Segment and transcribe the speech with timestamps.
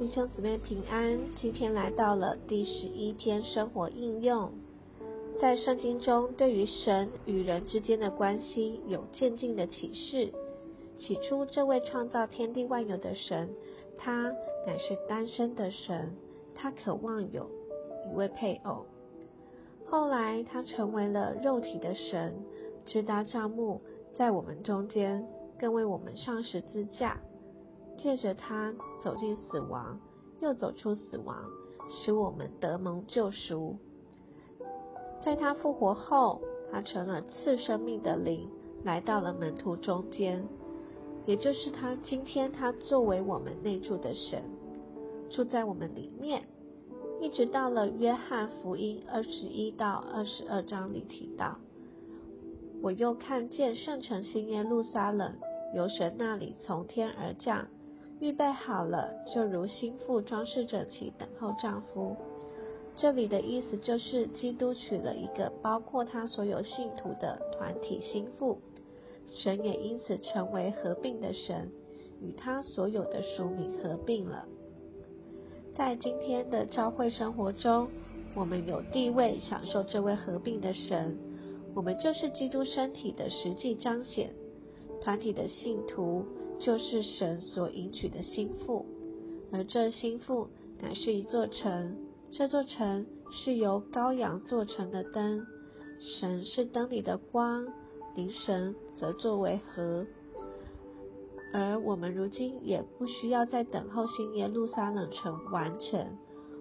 [0.00, 4.50] 弟兄姊妹平安，今天来到了第十一天生活应用。
[5.38, 10.32] 在圣经中，对于神与人之间的关系有渐进的启示。
[10.96, 13.50] 起初，这位创造天地万有的神，
[13.98, 14.32] 他
[14.66, 16.16] 乃是单身的神，
[16.54, 17.50] 他渴望有
[18.10, 18.86] 一位配偶。
[19.84, 22.42] 后来，他成为了肉体的神，
[22.86, 23.82] 直达帐幕，
[24.14, 25.28] 在我们中间，
[25.58, 27.20] 更为我们上十字架。
[28.02, 28.72] 借着他
[29.02, 30.00] 走进死亡，
[30.40, 31.36] 又走出死亡，
[31.90, 33.76] 使我们得蒙救赎。
[35.22, 36.40] 在他复活后，
[36.72, 38.48] 他成了赐生命的灵，
[38.84, 40.48] 来到了门徒中间，
[41.26, 44.42] 也就是他今天他作为我们内住的神，
[45.30, 46.44] 住在我们里面，
[47.20, 51.58] 一直到了约翰福音二十一到二十二章里提到，
[52.80, 55.34] 我又看见圣城新耶路撒冷
[55.74, 57.66] 由神那里从天而降。
[58.20, 62.14] 预备好了，就如心腹装饰整齐，等候丈夫。
[62.94, 68.58] 这里的意思就是，基督娶了一个包括他所有信徒的团体心腹，
[69.32, 71.70] 神也因此成为合并的神，
[72.20, 74.44] 与他所有的属民合并了。
[75.72, 77.88] 在今天的教会生活中，
[78.34, 81.16] 我们有地位享受这位合并的神，
[81.74, 84.30] 我们就是基督身体的实际彰显，
[85.00, 86.24] 团体的信徒。
[86.62, 88.84] 就是神所迎娶的心腹，
[89.50, 90.46] 而这心腹
[90.78, 91.96] 乃是一座城，
[92.30, 95.46] 这座城是由羔羊做成的灯，
[95.98, 97.66] 神是灯里的光，
[98.14, 100.06] 灵神则作为河。
[101.54, 106.18] 而我们如今也不需要再等候新耶路撒冷城完成，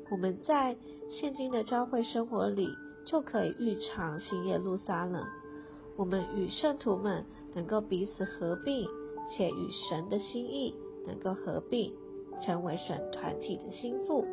[0.10, 0.78] 我们在
[1.10, 2.70] 现今的教会生活里
[3.06, 5.26] 就可以预尝新耶路撒冷，
[6.00, 8.88] 我们与圣徒们能够彼此合并。
[9.32, 10.74] 且与神的心意
[11.06, 11.94] 能够合并，
[12.44, 14.26] 成为神团体的心腹。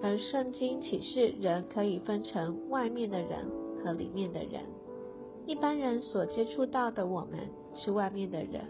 [0.00, 3.44] 而圣经启示人可以分成外面的人
[3.82, 4.62] 和里面的人。
[5.46, 7.40] 一般人所接触到的我们
[7.74, 8.66] 是外面的人，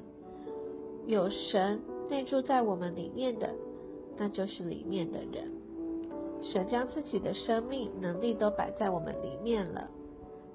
[1.05, 3.55] 有神内住在我们里面的，
[4.17, 5.53] 那就是里面的人。
[6.43, 9.91] 神将自己的生命能力都摆在我们里面了，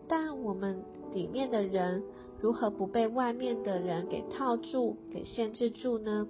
[0.07, 2.03] 但我们里面的人。
[2.39, 6.27] 如何不被外面的人给套住、给限制住呢？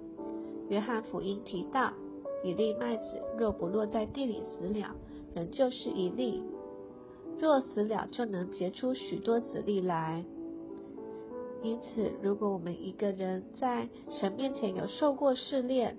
[0.70, 1.92] 约翰福音提到，
[2.42, 3.02] 一粒麦子
[3.36, 4.96] 若不落在地里死了，
[5.34, 6.42] 仍旧是一粒；
[7.38, 10.24] 若死了，就能结出许多子粒来。
[11.62, 15.98] 因此，如果我们一个人在神面前有受过试炼，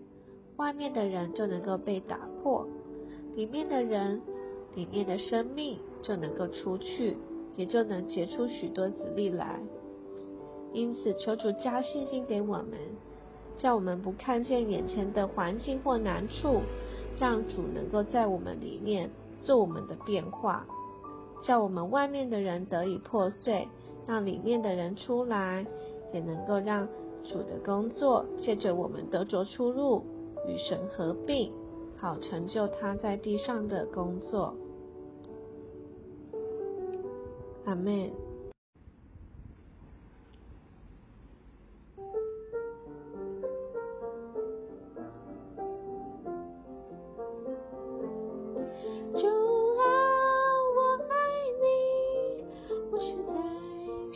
[0.58, 2.68] 外面的人就能够被打破，
[3.36, 4.24] 里面的人、
[4.74, 7.16] 里面的生命就能够出去，
[7.56, 9.60] 也就能结出许多子粒来。
[10.72, 12.74] 因此，求主加信心给我们，
[13.58, 16.62] 叫我们不看见眼前的环境或难处，
[17.20, 20.66] 让主能够在我们里面做我们的变化，
[21.42, 23.68] 叫我们外面的人得以破碎，
[24.06, 25.66] 让里面的人出来，
[26.14, 26.88] 也能够让
[27.24, 30.04] 主的工作借着我们得着出路，
[30.48, 31.52] 与神合并，
[31.98, 34.54] 好成就他在地上的工作。
[37.70, 38.12] 阿妹
[49.14, 49.28] 主
[49.78, 49.84] 啊，
[50.76, 51.14] 我爱
[51.62, 51.64] 你，
[52.90, 53.30] 我实在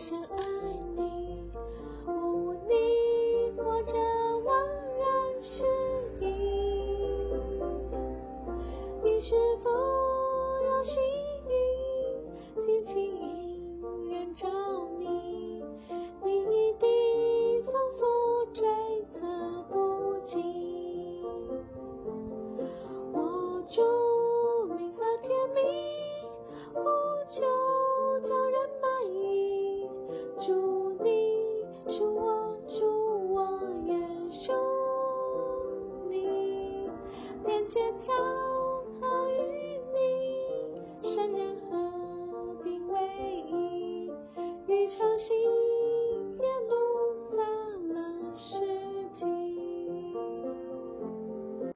[0.01, 0.37] 是爱
[0.95, 1.45] 你，
[2.07, 4.49] 无力或者惘
[4.97, 5.05] 然
[5.43, 5.63] 失
[6.21, 6.25] 意。
[9.03, 11.22] 你是否有心？